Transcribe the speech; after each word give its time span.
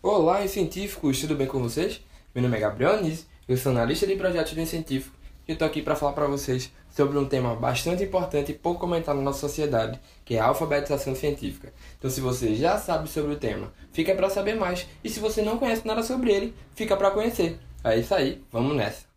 Olá, 0.00 0.46
científicos, 0.46 1.20
tudo 1.20 1.34
bem 1.34 1.48
com 1.48 1.60
vocês? 1.60 2.00
Meu 2.32 2.40
nome 2.40 2.56
é 2.56 2.60
Gabriel 2.60 2.92
Anísio, 2.92 3.26
eu 3.48 3.56
sou 3.56 3.72
analista 3.72 4.06
de 4.06 4.14
projetos 4.14 4.52
do 4.52 4.64
científico 4.64 5.16
e 5.46 5.50
estou 5.50 5.66
aqui 5.66 5.82
para 5.82 5.96
falar 5.96 6.12
para 6.12 6.28
vocês 6.28 6.72
sobre 6.88 7.18
um 7.18 7.24
tema 7.24 7.56
bastante 7.56 8.04
importante 8.04 8.52
e 8.52 8.54
pouco 8.54 8.78
comentado 8.78 9.16
na 9.16 9.22
nossa 9.22 9.40
sociedade, 9.40 9.98
que 10.24 10.36
é 10.36 10.38
a 10.38 10.46
alfabetização 10.46 11.16
científica. 11.16 11.72
Então, 11.98 12.08
se 12.08 12.20
você 12.20 12.54
já 12.54 12.78
sabe 12.78 13.08
sobre 13.08 13.32
o 13.32 13.38
tema, 13.38 13.72
fica 13.90 14.14
para 14.14 14.30
saber 14.30 14.54
mais, 14.54 14.86
e 15.02 15.10
se 15.10 15.18
você 15.18 15.42
não 15.42 15.58
conhece 15.58 15.84
nada 15.84 16.04
sobre 16.04 16.30
ele, 16.30 16.54
fica 16.76 16.96
para 16.96 17.10
conhecer. 17.10 17.58
É 17.82 17.98
isso 17.98 18.14
aí, 18.14 18.40
vamos 18.52 18.76
nessa! 18.76 19.07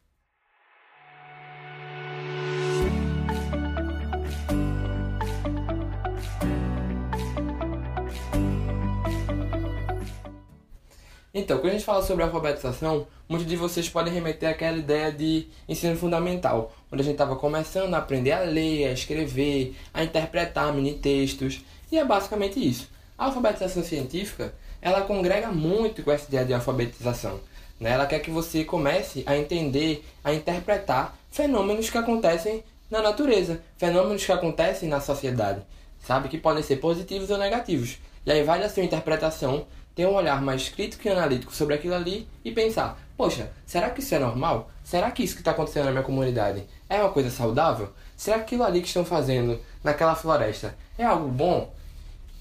Então, 11.33 11.59
quando 11.59 11.69
a 11.69 11.73
gente 11.73 11.85
fala 11.85 12.03
sobre 12.03 12.23
alfabetização, 12.23 13.07
muitos 13.29 13.47
de 13.47 13.55
vocês 13.55 13.87
podem 13.87 14.13
remeter 14.13 14.49
àquela 14.49 14.77
ideia 14.77 15.09
de 15.13 15.47
ensino 15.67 15.95
fundamental, 15.95 16.73
onde 16.91 17.01
a 17.01 17.05
gente 17.05 17.13
estava 17.13 17.37
começando 17.37 17.93
a 17.93 17.99
aprender 17.99 18.33
a 18.33 18.41
ler, 18.41 18.87
a 18.87 18.91
escrever, 18.91 19.73
a 19.93 20.03
interpretar 20.03 20.73
mini 20.73 20.95
textos, 20.95 21.61
e 21.89 21.97
é 21.97 22.03
basicamente 22.03 22.59
isso. 22.59 22.89
A 23.17 23.25
alfabetização 23.25 23.81
científica, 23.81 24.53
ela 24.81 25.01
congrega 25.01 25.47
muito 25.51 26.03
com 26.03 26.11
essa 26.11 26.27
ideia 26.27 26.43
de 26.43 26.53
alfabetização. 26.53 27.39
Né? 27.79 27.91
Ela 27.91 28.05
quer 28.05 28.19
que 28.19 28.29
você 28.29 28.65
comece 28.65 29.23
a 29.25 29.37
entender, 29.37 30.03
a 30.21 30.33
interpretar 30.33 31.17
fenômenos 31.31 31.89
que 31.89 31.97
acontecem 31.97 32.61
na 32.89 33.01
natureza, 33.01 33.61
fenômenos 33.77 34.25
que 34.25 34.31
acontecem 34.33 34.89
na 34.89 34.99
sociedade, 34.99 35.61
sabe? 36.05 36.27
Que 36.27 36.37
podem 36.37 36.61
ser 36.61 36.75
positivos 36.77 37.29
ou 37.29 37.37
negativos. 37.37 37.99
E 38.25 38.31
aí 38.31 38.43
vai 38.43 38.59
da 38.59 38.67
sua 38.67 38.83
interpretação 38.83 39.65
ter 39.95 40.05
um 40.05 40.13
olhar 40.13 40.41
mais 40.41 40.69
crítico 40.69 41.07
e 41.07 41.11
analítico 41.11 41.53
sobre 41.53 41.75
aquilo 41.75 41.93
ali 41.93 42.27
e 42.43 42.51
pensar: 42.51 42.99
poxa, 43.17 43.51
será 43.65 43.89
que 43.89 44.01
isso 44.01 44.15
é 44.15 44.19
normal? 44.19 44.69
Será 44.83 45.11
que 45.11 45.23
isso 45.23 45.35
que 45.35 45.41
está 45.41 45.51
acontecendo 45.51 45.85
na 45.85 45.91
minha 45.91 46.03
comunidade 46.03 46.63
é 46.89 46.99
uma 46.99 47.11
coisa 47.11 47.29
saudável? 47.29 47.89
Será 48.15 48.37
que 48.37 48.43
aquilo 48.43 48.63
ali 48.63 48.81
que 48.81 48.87
estão 48.87 49.05
fazendo 49.05 49.59
naquela 49.83 50.15
floresta 50.15 50.75
é 50.97 51.03
algo 51.03 51.27
bom? 51.27 51.73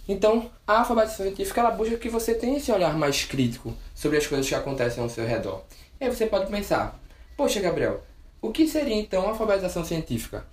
Então, 0.08 0.50
a 0.66 0.80
alfabetização 0.80 1.26
científica 1.26 1.60
ela 1.60 1.70
busca 1.70 1.96
que 1.96 2.08
você 2.08 2.34
tenha 2.34 2.56
esse 2.56 2.72
olhar 2.72 2.96
mais 2.96 3.24
crítico 3.24 3.74
sobre 3.94 4.18
as 4.18 4.26
coisas 4.26 4.48
que 4.48 4.54
acontecem 4.54 5.02
ao 5.02 5.08
seu 5.08 5.24
redor. 5.24 5.62
E 6.00 6.04
aí 6.04 6.10
você 6.10 6.26
pode 6.26 6.50
pensar: 6.50 6.98
poxa, 7.36 7.60
Gabriel, 7.60 8.02
o 8.42 8.50
que 8.50 8.66
seria 8.66 8.96
então 8.96 9.26
a 9.26 9.28
alfabetização 9.28 9.84
científica? 9.84 10.44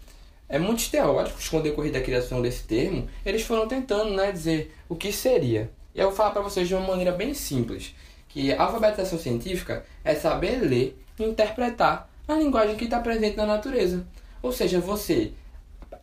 É 0.50 0.60
muitos 0.60 0.88
teóricos, 0.88 1.50
com 1.50 1.58
o 1.58 1.62
decorrer 1.62 1.92
da 1.92 2.02
criação 2.02 2.42
desse 2.42 2.64
termo, 2.64 3.10
eles 3.26 3.42
foram 3.42 3.68
tentando 3.68 4.14
né, 4.14 4.32
dizer 4.32 4.76
o 4.88 4.96
que 4.96 5.12
seria. 5.12 5.70
E 5.98 6.00
eu 6.00 6.10
vou 6.10 6.16
falar 6.16 6.30
para 6.30 6.44
vocês 6.44 6.68
de 6.68 6.76
uma 6.76 6.88
maneira 6.88 7.12
bem 7.12 7.34
simples, 7.34 7.96
que 8.30 8.54
a 8.54 8.62
alfabetização 8.62 9.18
científica 9.18 9.84
é 10.04 10.14
saber 10.14 10.60
ler 10.60 11.04
e 11.18 11.24
interpretar 11.24 12.08
a 12.28 12.36
linguagem 12.36 12.76
que 12.76 12.84
está 12.84 13.00
presente 13.00 13.36
na 13.36 13.48
natureza. 13.48 14.06
Ou 14.44 14.52
seja, 14.52 14.80
você 14.80 15.34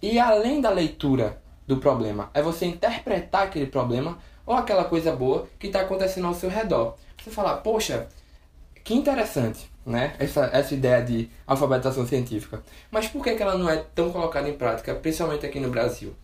ir 0.03 0.19
além 0.19 0.61
da 0.61 0.69
leitura 0.69 1.41
do 1.65 1.77
problema, 1.77 2.29
é 2.35 2.43
você 2.43 2.67
interpretar 2.67 3.45
aquele 3.45 3.67
problema 3.67 4.19
ou 4.45 4.57
aquela 4.57 4.83
coisa 4.83 5.15
boa 5.15 5.47
que 5.61 5.69
está 5.69 5.83
acontecendo 5.83 6.27
ao 6.27 6.35
seu 6.35 6.51
redor. 6.51 6.97
Você 7.23 7.31
falar, 7.31 7.59
poxa, 7.59 8.09
que 8.83 8.95
interessante, 8.95 9.71
né? 9.87 10.17
Essa, 10.19 10.51
essa 10.53 10.75
ideia 10.75 11.05
de 11.05 11.31
alfabetização 11.47 12.05
científica. 12.05 12.65
Mas 12.91 13.07
por 13.07 13.23
que, 13.23 13.37
que 13.37 13.43
ela 13.45 13.57
não 13.57 13.71
é 13.71 13.77
tão 13.95 14.11
colocada 14.11 14.49
em 14.49 14.55
prática, 14.55 14.93
principalmente 14.93 15.47
aqui 15.47 15.61
no 15.61 15.71
Brasil? 15.71 16.17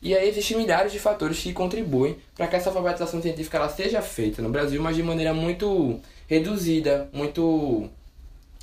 E 0.00 0.14
aí 0.14 0.28
existem 0.28 0.56
milhares 0.56 0.92
de 0.92 0.98
fatores 0.98 1.40
que 1.40 1.52
contribuem 1.52 2.16
para 2.36 2.46
que 2.46 2.56
essa 2.56 2.70
alfabetização 2.70 3.20
científica 3.20 3.58
ela 3.58 3.68
seja 3.68 4.00
feita 4.00 4.40
no 4.40 4.48
Brasil, 4.48 4.80
mas 4.80 4.96
de 4.96 5.02
maneira 5.02 5.34
muito 5.34 6.00
reduzida, 6.28 7.08
muito 7.12 7.88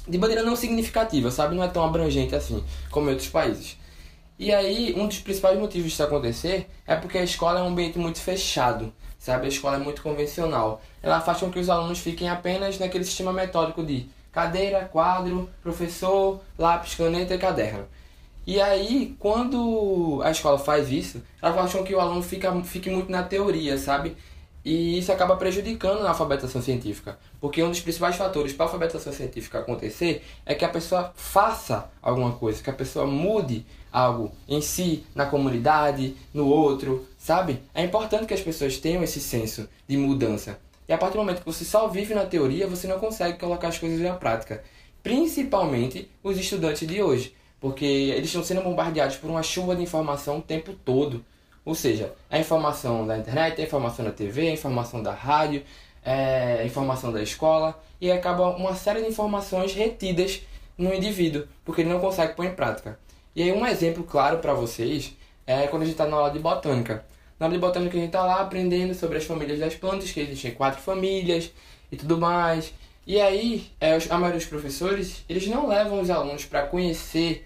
de 0.08 0.17
maneira 0.17 0.44
não 0.44 0.56
significativa, 0.56 1.30
sabe? 1.31 1.56
Não 1.56 1.63
é 1.63 1.67
tão 1.67 1.83
abrangente 1.83 2.36
assim 2.36 2.63
como 2.89 3.08
em 3.09 3.13
outros 3.13 3.30
países. 3.30 3.78
E 4.38 4.53
aí, 4.53 4.94
um 4.97 5.07
dos 5.07 5.19
principais 5.19 5.57
motivos 5.57 5.90
disso 5.90 6.03
acontecer 6.03 6.69
é 6.85 6.96
porque 6.96 7.18
a 7.18 7.23
escola 7.23 7.59
é 7.59 7.63
um 7.63 7.67
ambiente 7.67 7.97
muito 7.97 8.19
fechado, 8.19 8.94
sabe? 9.17 9.46
A 9.46 9.50
escola 9.50 9.78
é 9.78 9.79
muito 9.79 10.02
convencional. 10.02 10.81
Ela 11.02 11.22
faz 11.22 11.40
com 11.40 11.50
que 11.50 11.59
os 11.59 11.69
alunos 11.69 12.00
fiquem 12.00 12.29
apenas 12.29 12.78
naquele 12.78 13.06
sistema 13.06 13.31
metódico 13.31 13.84
de 13.84 14.07
cadeira, 14.34 14.90
quadro, 14.91 15.50
professor, 15.63 16.41
lápis, 16.57 16.96
caneta 16.96 17.34
e 17.34 17.38
caderno. 17.38 17.88
E 18.45 18.61
aí, 18.61 19.16
quando 19.17 20.22
a 20.23 20.29
escola 20.29 20.59
faz 20.59 20.91
isso, 20.91 21.22
elas 21.41 21.57
acham 21.57 21.83
que 21.83 21.95
o 21.95 22.00
aluno 22.00 22.22
fica, 22.22 22.53
fique 22.63 22.89
muito 22.89 23.11
na 23.11 23.23
teoria, 23.23 23.78
sabe? 23.78 24.16
E 24.63 24.97
isso 24.97 25.11
acaba 25.11 25.35
prejudicando 25.35 26.06
a 26.06 26.09
alfabetização 26.09 26.61
científica. 26.61 27.19
Porque 27.39 27.61
um 27.63 27.69
dos 27.69 27.79
principais 27.79 28.16
fatores 28.16 28.53
para 28.53 28.66
a 28.66 28.67
alfabetização 28.67 29.13
científica 29.13 29.59
acontecer 29.59 30.23
é 30.45 30.55
que 30.55 30.66
a 30.66 30.69
pessoa 30.69 31.11
faça 31.16 31.89
alguma 32.01 32.34
coisa, 32.34 32.63
que 32.63 32.69
a 32.69 32.73
pessoa 32.73 33.05
mude 33.05 33.66
algo 33.91 34.31
em 34.47 34.61
si, 34.61 35.03
na 35.16 35.25
comunidade, 35.25 36.16
no 36.34 36.47
outro, 36.47 37.07
sabe? 37.17 37.61
É 37.73 37.84
importante 37.84 38.25
que 38.25 38.34
as 38.34 38.41
pessoas 38.41 38.78
tenham 38.78 39.03
esse 39.03 39.19
senso 39.19 39.69
de 39.88 39.97
mudança. 39.97 40.59
E 40.88 40.94
a 40.94 40.97
partir 40.97 41.13
do 41.13 41.19
momento 41.19 41.39
que 41.39 41.45
você 41.45 41.63
só 41.63 41.88
vive 41.88 42.13
na 42.13 42.25
teoria, 42.25 42.67
você 42.67 42.88
não 42.88 43.00
consegue 43.00 43.39
colocar 43.39 43.69
as 43.69 43.79
coisas 43.79 44.00
na 44.00 44.13
prática. 44.13 44.63
Principalmente 45.01 46.09
os 46.23 46.38
estudantes 46.38 46.88
de 46.88 47.01
hoje 47.01 47.35
porque 47.59 47.85
eles 47.85 48.25
estão 48.25 48.43
sendo 48.43 48.61
bombardeados 48.61 49.17
por 49.17 49.29
uma 49.29 49.43
chuva 49.43 49.75
de 49.75 49.83
informação 49.83 50.39
o 50.39 50.41
tempo 50.41 50.73
todo. 50.73 51.23
Ou 51.63 51.73
seja, 51.73 52.13
a 52.29 52.38
informação 52.38 53.07
da 53.07 53.17
internet, 53.17 53.59
a 53.59 53.63
informação 53.63 54.05
da 54.05 54.11
TV, 54.11 54.49
a 54.49 54.53
informação 54.53 55.01
da 55.01 55.13
rádio, 55.13 55.63
é, 56.03 56.59
a 56.61 56.66
informação 56.66 57.11
da 57.11 57.21
escola, 57.21 57.81
e 57.99 58.11
acaba 58.11 58.55
uma 58.55 58.75
série 58.75 59.01
de 59.01 59.07
informações 59.07 59.73
retidas 59.73 60.41
no 60.77 60.93
indivíduo, 60.93 61.47
porque 61.63 61.81
ele 61.81 61.89
não 61.89 61.99
consegue 61.99 62.33
pôr 62.35 62.45
em 62.45 62.53
prática. 62.53 62.99
E 63.35 63.41
aí 63.41 63.51
um 63.51 63.66
exemplo 63.66 64.03
claro 64.03 64.37
para 64.37 64.53
vocês 64.53 65.16
é 65.47 65.67
quando 65.67 65.83
a 65.83 65.85
gente 65.85 65.95
está 65.95 66.05
na 66.05 66.17
aula 66.17 66.31
de 66.31 66.39
botânica. 66.39 67.05
Na 67.39 67.47
aula 67.47 67.57
de 67.57 67.61
botânica 67.61 67.97
a 67.97 67.99
gente 67.99 68.09
está 68.09 68.23
lá 68.23 68.41
aprendendo 68.41 68.93
sobre 68.93 69.17
as 69.17 69.25
famílias 69.25 69.59
das 69.59 69.75
plantas, 69.75 70.11
que 70.11 70.19
existem 70.19 70.51
quatro 70.51 70.81
famílias 70.81 71.51
e 71.91 71.95
tudo 71.95 72.17
mais. 72.17 72.73
E 73.05 73.21
aí, 73.21 73.67
é, 73.79 73.97
a 74.09 74.17
maioria 74.17 74.39
dos 74.39 74.47
professores, 74.47 75.23
eles 75.29 75.47
não 75.47 75.67
levam 75.67 76.01
os 76.01 76.09
alunos 76.09 76.45
para 76.45 76.63
conhecer 76.63 77.45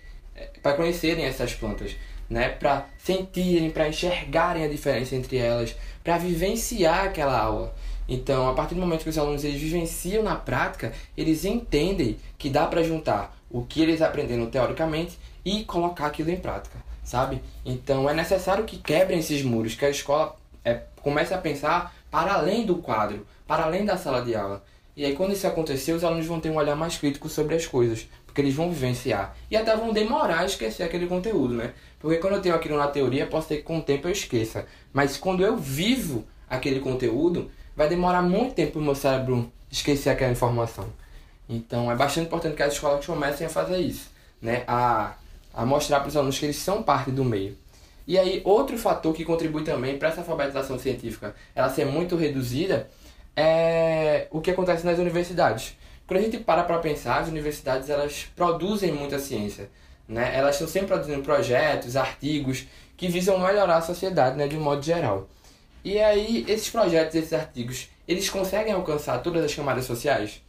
para 0.61 0.75
conhecerem 0.75 1.25
essas 1.25 1.53
plantas, 1.53 1.95
né? 2.29 2.49
Para 2.49 2.85
sentirem, 2.97 3.69
para 3.69 3.89
enxergarem 3.89 4.63
a 4.63 4.67
diferença 4.67 5.15
entre 5.15 5.37
elas, 5.37 5.75
para 6.03 6.17
vivenciar 6.17 7.05
aquela 7.05 7.37
aula. 7.37 7.75
Então, 8.07 8.49
a 8.49 8.53
partir 8.53 8.75
do 8.75 8.81
momento 8.81 9.03
que 9.03 9.09
os 9.09 9.17
alunos 9.17 9.43
eles 9.43 9.61
vivenciam 9.61 10.23
na 10.23 10.35
prática, 10.35 10.93
eles 11.15 11.45
entendem 11.45 12.17
que 12.37 12.49
dá 12.49 12.65
para 12.65 12.83
juntar 12.83 13.37
o 13.49 13.63
que 13.63 13.81
eles 13.81 14.01
aprenderam 14.01 14.47
teoricamente 14.47 15.17
e 15.45 15.63
colocar 15.63 16.07
aquilo 16.07 16.31
em 16.31 16.37
prática, 16.37 16.77
sabe? 17.03 17.41
Então, 17.63 18.09
é 18.09 18.13
necessário 18.13 18.63
que 18.63 18.77
quebrem 18.77 19.19
esses 19.19 19.43
muros, 19.43 19.75
que 19.75 19.85
a 19.85 19.89
escola 19.89 20.35
é, 20.65 20.81
comece 21.01 21.33
a 21.33 21.37
pensar 21.37 21.95
para 22.09 22.33
além 22.33 22.65
do 22.65 22.77
quadro, 22.77 23.27
para 23.47 23.63
além 23.63 23.85
da 23.85 23.97
sala 23.97 24.23
de 24.23 24.35
aula. 24.35 24.63
E 24.99 25.05
aí, 25.05 25.15
quando 25.15 25.31
isso 25.31 25.47
acontecer, 25.47 25.93
os 25.93 26.03
alunos 26.03 26.25
vão 26.25 26.41
ter 26.41 26.49
um 26.49 26.57
olhar 26.57 26.75
mais 26.75 26.97
crítico 26.97 27.29
sobre 27.29 27.55
as 27.55 27.65
coisas, 27.65 28.05
porque 28.25 28.41
eles 28.41 28.53
vão 28.53 28.69
vivenciar. 28.69 29.33
E 29.49 29.55
até 29.55 29.73
vão 29.73 29.93
demorar 29.93 30.39
a 30.39 30.45
esquecer 30.45 30.83
aquele 30.83 31.07
conteúdo, 31.07 31.53
né? 31.53 31.71
Porque 32.01 32.17
quando 32.17 32.33
eu 32.33 32.41
tenho 32.41 32.53
aquilo 32.53 32.77
na 32.77 32.85
teoria, 32.85 33.25
pode 33.25 33.45
ser 33.45 33.55
que 33.55 33.63
com 33.63 33.77
o 33.77 33.81
tempo 33.81 34.09
eu 34.09 34.11
esqueça. 34.11 34.65
Mas 34.91 35.15
quando 35.15 35.41
eu 35.41 35.55
vivo 35.55 36.25
aquele 36.49 36.81
conteúdo, 36.81 37.49
vai 37.77 37.87
demorar 37.87 38.21
muito 38.21 38.55
tempo 38.55 38.73
para 38.73 38.81
o 38.81 38.83
meu 38.83 38.93
cérebro 38.93 39.49
esquecer 39.71 40.09
aquela 40.09 40.33
informação. 40.33 40.87
Então, 41.47 41.89
é 41.89 41.95
bastante 41.95 42.27
importante 42.27 42.57
que 42.57 42.63
as 42.63 42.73
escolas 42.73 43.05
comecem 43.05 43.47
a 43.47 43.49
fazer 43.49 43.77
isso, 43.77 44.11
né? 44.41 44.65
A, 44.67 45.13
a 45.53 45.65
mostrar 45.65 46.01
para 46.01 46.09
os 46.09 46.17
alunos 46.17 46.37
que 46.37 46.45
eles 46.45 46.57
são 46.57 46.83
parte 46.83 47.09
do 47.09 47.23
meio. 47.23 47.57
E 48.05 48.19
aí, 48.19 48.41
outro 48.43 48.77
fator 48.77 49.13
que 49.13 49.23
contribui 49.23 49.63
também 49.63 49.97
para 49.97 50.09
essa 50.09 50.19
alfabetização 50.19 50.77
científica 50.77 51.33
ela 51.55 51.69
ser 51.69 51.85
muito 51.85 52.17
reduzida 52.17 52.89
é 53.35 54.27
o 54.31 54.41
que 54.41 54.51
acontece 54.51 54.85
nas 54.85 54.99
universidades. 54.99 55.77
Quando 56.07 56.19
a 56.19 56.23
gente 56.23 56.37
para 56.37 56.63
para 56.63 56.79
pensar, 56.79 57.19
as 57.19 57.27
universidades 57.27 57.89
elas 57.89 58.27
produzem 58.35 58.91
muita 58.91 59.19
ciência, 59.19 59.69
né? 60.07 60.35
Elas 60.35 60.55
estão 60.55 60.67
sempre 60.67 60.87
produzindo 60.87 61.21
projetos, 61.21 61.95
artigos 61.95 62.67
que 62.97 63.07
visam 63.07 63.39
melhorar 63.39 63.77
a 63.77 63.81
sociedade, 63.81 64.35
né, 64.35 64.47
de 64.47 64.57
um 64.57 64.61
modo 64.61 64.81
geral. 64.81 65.29
E 65.85 65.97
aí, 65.99 66.43
esses 66.49 66.69
projetos, 66.69 67.15
esses 67.15 67.31
artigos, 67.31 67.87
eles 68.05 68.29
conseguem 68.29 68.73
alcançar 68.73 69.19
todas 69.19 69.45
as 69.45 69.55
camadas 69.55 69.85
sociais? 69.85 70.41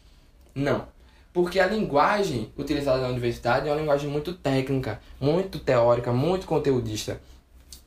Não. 0.53 0.89
Porque 1.33 1.61
a 1.61 1.67
linguagem 1.67 2.53
utilizada 2.59 3.03
na 3.03 3.09
universidade 3.09 3.69
é 3.69 3.71
uma 3.71 3.81
linguagem 3.81 4.11
muito 4.11 4.33
técnica, 4.33 5.01
muito 5.21 5.61
teórica, 5.61 6.13
muito 6.13 6.47
conteudista. 6.47 7.21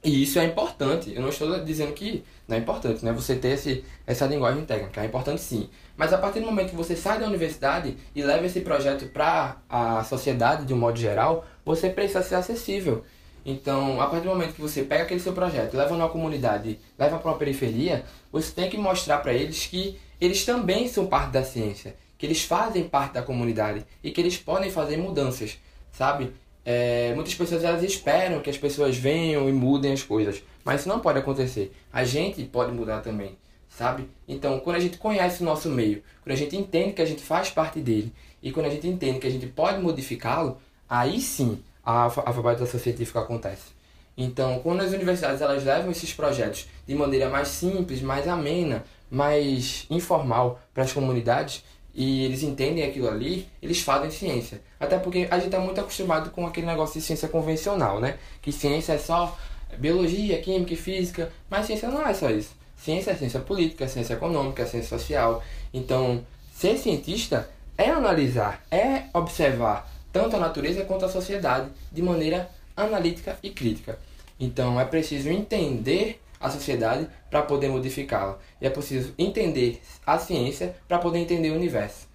E 0.04 0.24
isso 0.24 0.38
é 0.38 0.44
importante. 0.44 1.14
Eu 1.16 1.22
não 1.22 1.30
estou 1.30 1.64
dizendo 1.64 1.94
que 1.94 2.26
não 2.48 2.58
é 2.58 2.60
importante, 2.60 3.06
né? 3.06 3.14
Você 3.14 3.36
ter 3.36 3.50
esse, 3.50 3.86
essa 4.06 4.26
linguagem 4.26 4.66
técnica. 4.66 5.02
É 5.02 5.06
importante 5.06 5.42
sim. 5.42 5.70
Mas 5.96 6.12
a 6.12 6.18
partir 6.18 6.42
do 6.42 6.46
momento 6.46 6.72
que 6.72 6.76
você 6.76 6.96
sai 6.96 7.20
da 7.20 7.28
universidade 7.28 7.96
e 8.14 8.22
leva 8.22 8.46
esse 8.46 8.60
projeto 8.62 9.08
para 9.08 9.58
a 9.70 10.04
sociedade 10.04 10.66
de 10.66 10.74
um 10.74 10.78
modo 10.78 11.00
geral, 11.00 11.46
você 11.64 11.90
precisa 11.90 12.22
ser 12.22 12.36
acessível. 12.36 13.04
Então, 13.46 14.02
a 14.02 14.08
partir 14.08 14.26
do 14.26 14.30
momento 14.30 14.54
que 14.54 14.62
você 14.62 14.84
pega 14.84 15.04
aquele 15.04 15.20
seu 15.20 15.34
projeto, 15.34 15.76
leva 15.76 15.96
numa 15.96 16.10
comunidade, 16.10 16.80
leva 16.98 17.18
para 17.18 17.32
uma 17.32 17.38
periferia, 17.38 18.06
você 18.32 18.52
tem 18.52 18.70
que 18.70 18.78
mostrar 18.78 19.20
para 19.20 19.34
eles 19.34 19.66
que 19.68 20.00
eles 20.20 20.46
também 20.46 20.88
são 20.88 21.08
parte 21.08 21.32
da 21.32 21.44
ciência, 21.44 21.96
que 22.18 22.26
eles 22.26 22.44
fazem 22.44 22.88
parte 22.88 23.14
da 23.14 23.22
comunidade 23.22 23.86
e 24.02 24.12
que 24.12 24.22
eles 24.22 24.38
podem 24.38 24.72
fazer 24.72 24.96
mudanças, 24.98 25.58
sabe? 25.92 26.34
É, 26.66 27.14
muitas 27.14 27.36
pessoas 27.36 27.64
elas 27.64 27.84
esperam 27.84 28.42
que 28.42 28.50
as 28.50 28.58
pessoas 28.58 28.98
venham 28.98 29.50
e 29.50 29.52
mudem 29.52 29.92
as 29.92 30.02
coisas, 30.02 30.42
mas 30.64 30.82
isso 30.82 30.90
não 30.90 31.00
pode 31.00 31.20
acontecer. 31.20 31.74
A 31.92 32.04
gente 32.04 32.44
pode 32.46 32.72
mudar 32.72 33.02
também, 33.02 33.38
sabe? 33.70 34.10
Então, 34.28 34.60
quando 34.60 34.78
a 34.78 34.80
gente 34.80 34.98
conhece 34.98 35.42
o 35.42 35.46
nosso 35.46 35.70
meio, 35.70 36.02
quando 36.24 36.34
a 36.34 36.38
gente 36.38 36.56
entende 36.56 36.94
que 36.94 37.02
a 37.02 37.06
gente 37.06 37.22
faz 37.22 37.50
parte 37.50 37.80
dele 37.82 38.14
e 38.42 38.52
quando 38.52 38.68
a 38.68 38.70
gente 38.70 38.88
entende 38.88 39.20
que 39.20 39.28
a 39.28 39.32
gente 39.32 39.48
pode 39.48 39.82
modificá-lo, 39.82 40.58
aí 40.90 41.20
sim 41.20 41.62
a 41.86 42.04
alfabetização 42.04 42.80
científica 42.80 43.20
acontece. 43.20 43.74
Então, 44.16 44.60
quando 44.60 44.82
as 44.82 44.94
universidades 44.94 45.42
elas 45.42 45.64
levam 45.64 45.92
esses 45.92 46.14
projetos 46.14 46.68
de 46.88 46.96
maneira 46.96 47.30
mais 47.30 47.48
simples, 47.48 48.02
mais 48.02 48.28
amena, 48.28 48.84
mais 49.10 49.86
informal 49.90 50.62
para 50.74 50.84
as 50.84 50.94
comunidades, 50.94 51.64
e 51.94 52.26
eles 52.26 52.42
entendem 52.42 52.84
aquilo 52.84 53.08
ali, 53.08 53.48
eles 53.62 53.82
fazem 53.82 54.10
ciência. 54.10 54.62
Até 54.80 54.98
porque 54.98 55.28
a 55.30 55.36
gente 55.36 55.48
está 55.48 55.60
muito 55.60 55.80
acostumado 55.80 56.32
com 56.32 56.48
aquele 56.48 56.66
negócio 56.66 57.00
de 57.00 57.06
ciência 57.06 57.28
convencional, 57.28 58.00
né? 58.00 58.18
Que 58.42 58.52
ciência 58.52 58.94
é 58.94 58.98
só 58.98 59.38
biologia, 59.78 60.42
química 60.42 60.74
e 60.74 60.78
física, 60.78 61.32
mas 61.50 61.66
ciência 61.66 61.90
não 61.90 62.06
é 62.06 62.14
só 62.14 62.30
isso. 62.30 62.56
Ciência 62.78 63.12
é 63.12 63.16
ciência 63.16 63.40
política, 63.40 63.88
ciência 63.88 64.14
econômica, 64.14 64.66
ciência 64.66 64.98
social. 64.98 65.44
Então, 65.74 66.26
ser 66.54 66.78
cientista 66.78 67.50
é 67.78 67.90
analisar, 67.90 68.64
é 68.70 69.04
observar 69.14 69.92
tanto 70.12 70.36
a 70.36 70.40
natureza 70.40 70.84
quanto 70.86 71.06
a 71.06 71.10
sociedade 71.10 71.70
de 71.92 72.02
maneira 72.02 72.50
analítica 72.76 73.38
e 73.42 73.50
crítica. 73.50 73.98
Então, 74.40 74.80
é 74.80 74.86
preciso 74.86 75.30
entender 75.30 76.20
a 76.44 76.50
sociedade 76.50 77.08
para 77.32 77.42
poder 77.42 77.70
modificá-la. 77.70 78.38
E 78.62 78.68
é 78.68 78.70
preciso 78.70 79.14
entender 79.18 79.82
a 80.06 80.20
ciência 80.20 80.76
para 80.88 81.00
poder 81.00 81.20
entender 81.20 81.50
o 81.52 81.56
universo. 81.56 82.08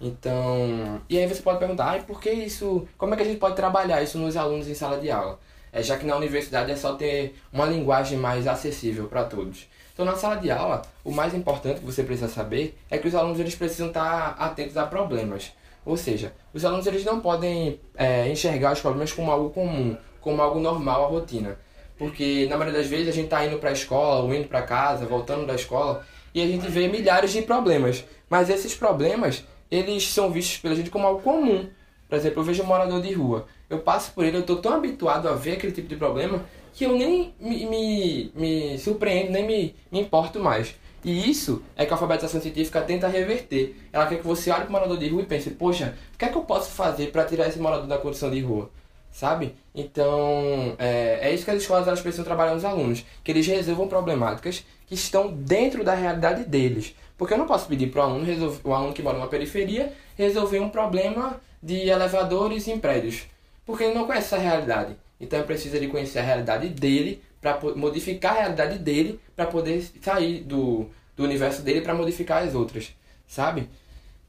Então, 0.00 1.00
e 1.08 1.18
aí 1.18 1.26
você 1.26 1.42
pode 1.42 1.58
perguntar, 1.58 1.94
ah, 1.94 2.02
por 2.02 2.20
que 2.20 2.30
isso? 2.30 2.86
Como 2.98 3.14
é 3.14 3.16
que 3.16 3.22
a 3.22 3.26
gente 3.26 3.38
pode 3.38 3.54
trabalhar 3.54 4.02
isso 4.02 4.18
nos 4.18 4.36
alunos 4.36 4.68
em 4.68 4.74
sala 4.74 4.98
de 4.98 5.10
aula? 5.10 5.38
É, 5.72 5.82
já 5.82 5.96
que 5.98 6.06
na 6.06 6.16
universidade 6.16 6.70
é 6.70 6.76
só 6.76 6.94
ter 6.94 7.34
uma 7.52 7.66
linguagem 7.66 8.18
mais 8.18 8.46
acessível 8.46 9.08
para 9.08 9.24
todos. 9.24 9.68
Então, 9.92 10.04
na 10.04 10.14
sala 10.14 10.36
de 10.36 10.50
aula, 10.50 10.82
o 11.04 11.10
mais 11.10 11.34
importante 11.34 11.80
que 11.80 11.86
você 11.86 12.02
precisa 12.02 12.28
saber 12.28 12.78
é 12.90 12.98
que 12.98 13.08
os 13.08 13.14
alunos 13.14 13.40
eles 13.40 13.54
precisam 13.54 13.88
estar 13.88 14.36
atentos 14.38 14.76
a 14.76 14.86
problemas. 14.86 15.52
Ou 15.84 15.96
seja, 15.96 16.32
os 16.52 16.64
alunos 16.64 16.86
eles 16.86 17.04
não 17.04 17.20
podem 17.20 17.80
é, 17.94 18.28
enxergar 18.28 18.72
os 18.72 18.80
problemas 18.80 19.12
como 19.12 19.30
algo 19.30 19.50
comum, 19.50 19.96
como 20.20 20.42
algo 20.42 20.60
normal 20.60 21.04
à 21.04 21.08
rotina. 21.08 21.58
Porque 21.98 22.46
na 22.48 22.56
maioria 22.56 22.80
das 22.80 22.88
vezes 22.88 23.08
a 23.08 23.12
gente 23.12 23.26
está 23.26 23.44
indo 23.44 23.58
para 23.58 23.70
a 23.70 23.72
escola, 23.72 24.22
ou 24.22 24.34
indo 24.34 24.48
para 24.48 24.62
casa, 24.62 25.06
voltando 25.06 25.46
da 25.46 25.54
escola, 25.54 26.04
e 26.34 26.42
a 26.42 26.46
gente 26.46 26.68
vê 26.68 26.88
milhares 26.88 27.32
de 27.32 27.42
problemas. 27.42 28.04
Mas 28.28 28.50
esses 28.50 28.74
problemas, 28.74 29.44
eles 29.70 30.06
são 30.08 30.30
vistos 30.30 30.58
pela 30.58 30.74
gente 30.74 30.90
como 30.90 31.06
algo 31.06 31.22
comum. 31.22 31.68
Por 32.08 32.16
exemplo, 32.16 32.40
eu 32.40 32.44
vejo 32.44 32.62
um 32.62 32.66
morador 32.66 33.00
de 33.00 33.12
rua, 33.12 33.46
eu 33.68 33.80
passo 33.80 34.12
por 34.12 34.24
ele, 34.24 34.36
eu 34.36 34.42
estou 34.42 34.56
tão 34.56 34.74
habituado 34.74 35.28
a 35.28 35.32
ver 35.32 35.52
aquele 35.52 35.72
tipo 35.72 35.88
de 35.88 35.96
problema 35.96 36.44
que 36.72 36.84
eu 36.84 36.96
nem 36.96 37.34
me, 37.40 37.66
me, 37.66 38.32
me 38.34 38.78
surpreendo, 38.78 39.32
nem 39.32 39.46
me, 39.46 39.74
me 39.90 40.00
importo 40.00 40.38
mais. 40.38 40.74
E 41.02 41.30
isso 41.30 41.62
é 41.76 41.86
que 41.86 41.92
a 41.92 41.94
alfabetização 41.94 42.40
científica 42.40 42.82
tenta 42.82 43.08
reverter. 43.08 43.76
Ela 43.92 44.06
quer 44.06 44.18
que 44.18 44.26
você 44.26 44.50
olhe 44.50 44.62
para 44.62 44.68
o 44.68 44.72
morador 44.72 44.98
de 44.98 45.08
rua 45.08 45.22
e 45.22 45.26
pense, 45.26 45.50
poxa, 45.50 45.96
o 46.14 46.18
que 46.18 46.24
é 46.24 46.28
que 46.28 46.36
eu 46.36 46.42
posso 46.42 46.70
fazer 46.70 47.10
para 47.10 47.24
tirar 47.24 47.48
esse 47.48 47.58
morador 47.58 47.86
da 47.86 47.96
condição 47.96 48.30
de 48.30 48.40
rua? 48.40 48.70
Sabe? 49.16 49.54
Então, 49.74 50.76
é, 50.78 51.20
é 51.22 51.34
isso 51.34 51.42
que 51.42 51.50
as 51.50 51.62
escolas 51.62 51.88
elas 51.88 52.02
precisam 52.02 52.22
trabalhar 52.22 52.52
nos 52.52 52.66
alunos, 52.66 53.02
que 53.24 53.32
eles 53.32 53.46
resolvam 53.46 53.88
problemáticas 53.88 54.62
que 54.86 54.94
estão 54.94 55.32
dentro 55.32 55.82
da 55.82 55.94
realidade 55.94 56.44
deles. 56.44 56.94
Porque 57.16 57.32
eu 57.32 57.38
não 57.38 57.46
posso 57.46 57.66
pedir 57.66 57.86
para 57.86 58.02
o 58.02 58.04
aluno, 58.04 58.26
resolver, 58.26 58.60
o 58.62 58.74
aluno 58.74 58.92
que 58.92 59.02
mora 59.02 59.16
numa 59.16 59.26
periferia, 59.28 59.90
resolver 60.18 60.60
um 60.60 60.68
problema 60.68 61.40
de 61.62 61.88
elevadores 61.88 62.68
em 62.68 62.78
prédios, 62.78 63.22
porque 63.64 63.84
ele 63.84 63.94
não 63.94 64.06
conhece 64.06 64.26
essa 64.26 64.36
realidade. 64.36 64.94
Então, 65.18 65.42
precisa 65.44 65.80
de 65.80 65.88
conhecer 65.88 66.18
a 66.18 66.22
realidade 66.22 66.68
dele, 66.68 67.22
para 67.40 67.58
modificar 67.74 68.36
a 68.36 68.40
realidade 68.40 68.78
dele, 68.78 69.18
para 69.34 69.46
poder 69.46 69.82
sair 70.02 70.40
do, 70.40 70.90
do 71.16 71.24
universo 71.24 71.62
dele 71.62 71.80
para 71.80 71.94
modificar 71.94 72.42
as 72.42 72.54
outras, 72.54 72.94
sabe? 73.26 73.66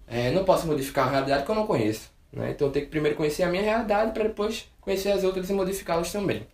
É, 0.08 0.32
não 0.32 0.46
posso 0.46 0.66
modificar 0.66 1.10
a 1.10 1.12
realidade 1.12 1.44
que 1.44 1.52
eu 1.52 1.56
não 1.56 1.68
conheço. 1.68 2.10
Né? 2.32 2.52
Então 2.52 2.68
eu 2.68 2.72
tenho 2.72 2.86
que 2.86 2.92
primeiro 2.92 3.16
conhecer 3.16 3.44
a 3.44 3.50
minha 3.50 3.64
realidade 3.64 4.12
para 4.12 4.24
depois 4.24 4.70
conhecer 4.82 5.12
as 5.12 5.24
outras 5.24 5.50
e 5.50 5.54
modificá-las 5.54 6.12
também. 6.12 6.46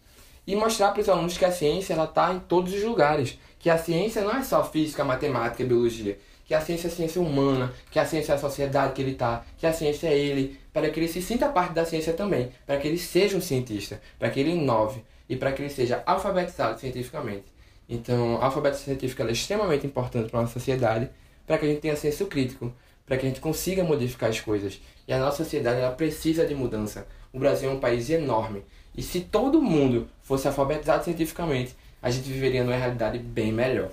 E 0.45 0.55
mostrar 0.55 0.91
para 0.91 1.01
os 1.01 1.09
alunos 1.09 1.37
que 1.37 1.45
a 1.45 1.51
ciência 1.51 1.93
está 1.93 2.33
em 2.33 2.39
todos 2.39 2.73
os 2.73 2.83
lugares. 2.83 3.37
Que 3.59 3.69
a 3.69 3.77
ciência 3.77 4.21
não 4.21 4.35
é 4.35 4.43
só 4.43 4.63
física, 4.63 5.03
matemática 5.03 5.63
e 5.63 5.65
biologia. 5.65 6.17
Que 6.45 6.53
a 6.53 6.59
ciência 6.59 6.87
é 6.87 6.91
a 6.91 6.93
ciência 6.93 7.21
humana, 7.21 7.73
que 7.89 7.97
a 7.97 8.05
ciência 8.05 8.33
é 8.33 8.35
a 8.35 8.37
sociedade 8.37 8.91
que 8.93 9.01
ele 9.01 9.11
está, 9.11 9.45
que 9.57 9.65
a 9.65 9.71
ciência 9.71 10.07
é 10.07 10.17
ele, 10.17 10.59
para 10.73 10.89
que 10.89 10.99
ele 10.99 11.07
se 11.07 11.21
sinta 11.21 11.47
parte 11.47 11.73
da 11.73 11.85
ciência 11.85 12.11
também, 12.11 12.51
para 12.65 12.77
que 12.77 12.87
ele 12.87 12.97
seja 12.97 13.37
um 13.37 13.41
cientista, 13.41 14.01
para 14.19 14.29
que 14.29 14.41
ele 14.41 14.51
inove 14.51 15.01
e 15.29 15.37
para 15.37 15.53
que 15.53 15.61
ele 15.61 15.69
seja 15.69 16.03
alfabetizado 16.05 16.77
cientificamente. 16.79 17.45
Então, 17.87 18.41
a 18.41 18.45
alfabetização 18.45 18.93
científica 18.93 19.23
é 19.23 19.31
extremamente 19.31 19.87
importante 19.87 20.29
para 20.29 20.39
a 20.39 20.41
nossa 20.41 20.53
sociedade, 20.53 21.09
para 21.47 21.57
que 21.57 21.65
a 21.65 21.69
gente 21.69 21.79
tenha 21.79 21.95
senso 21.95 22.25
crítico, 22.25 22.73
para 23.05 23.17
que 23.17 23.25
a 23.25 23.29
gente 23.29 23.41
consiga 23.41 23.83
modificar 23.83 24.29
as 24.29 24.39
coisas. 24.39 24.81
E 25.07 25.13
a 25.13 25.19
nossa 25.19 25.43
sociedade 25.43 25.79
ela 25.79 25.91
precisa 25.91 26.45
de 26.45 26.55
mudança. 26.55 27.05
O 27.31 27.39
Brasil 27.39 27.69
é 27.69 27.73
um 27.73 27.79
país 27.79 28.09
enorme. 28.09 28.63
E 28.95 29.01
se 29.01 29.21
todo 29.21 29.61
mundo 29.61 30.07
fosse 30.21 30.47
alfabetizado 30.47 31.03
cientificamente, 31.03 31.75
a 32.01 32.09
gente 32.09 32.29
viveria 32.29 32.63
numa 32.63 32.75
realidade 32.75 33.17
bem 33.17 33.51
melhor. 33.51 33.89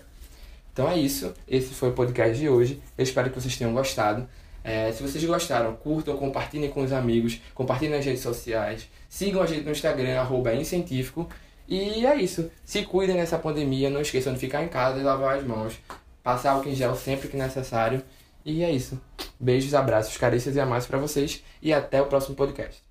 Então 0.73 0.89
é 0.89 0.97
isso. 0.97 1.33
Esse 1.49 1.75
foi 1.75 1.91
o 1.91 1.93
podcast 1.93 2.39
de 2.39 2.49
hoje. 2.49 2.81
Eu 2.97 3.03
espero 3.03 3.31
que 3.31 3.41
vocês 3.41 3.57
tenham 3.57 3.73
gostado. 3.73 4.29
É, 4.63 4.93
se 4.93 5.03
vocês 5.03 5.25
gostaram, 5.25 5.75
curtam, 5.75 6.17
compartilhem 6.17 6.71
com 6.71 6.83
os 6.83 6.93
amigos, 6.93 7.41
compartilhem 7.55 7.97
nas 7.97 8.05
redes 8.05 8.21
sociais, 8.21 8.89
sigam 9.09 9.43
a 9.43 9.47
gente 9.47 9.65
no 9.65 9.71
Instagram, 9.71 10.21
arroba 10.21 10.55
Incentifico. 10.55 11.29
E 11.67 12.05
é 12.05 12.17
isso. 12.17 12.51
Se 12.65 12.83
cuidem 12.83 13.17
nessa 13.17 13.39
pandemia, 13.39 13.89
não 13.89 14.01
esqueçam 14.01 14.35
de 14.35 14.39
ficar 14.39 14.63
em 14.63 14.69
casa 14.69 14.99
e 14.99 15.03
lavar 15.03 15.39
as 15.39 15.45
mãos. 15.45 15.79
Passar 16.23 16.53
álcool 16.53 16.69
em 16.69 16.75
gel 16.75 16.95
sempre 16.95 17.29
que 17.29 17.37
necessário. 17.37 18.03
E 18.45 18.63
é 18.63 18.71
isso. 18.71 19.01
Beijos, 19.39 19.75
abraços, 19.75 20.17
carícias 20.17 20.57
e 20.57 20.61
amassos 20.61 20.89
para 20.89 20.99
vocês 20.99 21.45
e 21.63 21.73
até 21.73 22.01
o 22.01 22.07
próximo 22.07 22.35
podcast. 22.35 22.90